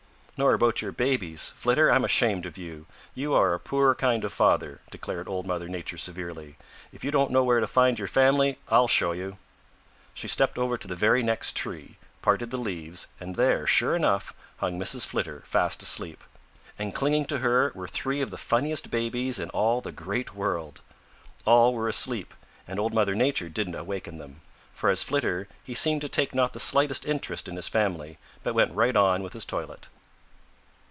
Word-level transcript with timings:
"Nor 0.43 0.55
about 0.55 0.81
your 0.81 0.91
babies. 0.91 1.49
Flitter, 1.51 1.91
I'm 1.91 2.03
ashamed 2.03 2.47
of 2.47 2.57
you. 2.57 2.87
You 3.13 3.35
are 3.35 3.53
a 3.53 3.59
poor 3.59 3.93
kind 3.93 4.25
of 4.25 4.33
father," 4.33 4.81
declared 4.89 5.27
Old 5.27 5.45
Mother 5.45 5.67
Nature 5.67 5.97
severely. 5.99 6.57
"If 6.91 7.03
you 7.03 7.11
don't 7.11 7.29
know 7.29 7.43
where 7.43 7.59
to 7.59 7.67
find 7.67 7.99
your 7.99 8.07
family, 8.07 8.57
I'll 8.67 8.87
show 8.87 9.11
you." 9.11 9.37
She 10.15 10.27
stepped 10.27 10.57
over 10.57 10.77
to 10.77 10.87
the 10.87 10.95
very 10.95 11.21
next 11.21 11.55
tree, 11.55 11.97
parted 12.23 12.49
the 12.49 12.57
leaves, 12.57 13.07
and 13.19 13.35
there, 13.35 13.67
sure 13.67 13.95
enough, 13.95 14.33
hung 14.57 14.79
Mrs. 14.79 15.05
Flitter 15.05 15.41
fast 15.41 15.83
asleep. 15.83 16.23
And 16.79 16.95
clinging 16.95 17.25
to 17.25 17.37
her 17.37 17.71
were 17.75 17.87
three 17.87 18.21
of 18.21 18.31
the 18.31 18.37
funniest 18.39 18.89
babies 18.89 19.37
in 19.37 19.51
all 19.51 19.79
the 19.79 19.91
Great 19.91 20.33
World! 20.33 20.81
All 21.45 21.71
were 21.71 21.87
asleep, 21.87 22.33
and 22.67 22.79
Old 22.79 22.95
Mother 22.95 23.13
Nature 23.13 23.49
didn't 23.49 23.75
awaken 23.75 24.15
them. 24.15 24.41
As 24.71 24.73
for 24.79 24.95
Flitter, 24.95 25.47
he 25.63 25.75
seemed 25.75 26.01
to 26.01 26.09
take 26.09 26.33
not 26.33 26.53
the 26.53 26.59
slightest 26.59 27.05
interest 27.05 27.47
in 27.47 27.57
his 27.57 27.67
family, 27.67 28.17
but 28.41 28.55
went 28.55 28.73
right 28.73 28.97
on 28.97 29.21
with 29.21 29.33
his 29.33 29.45
toilet. 29.45 29.87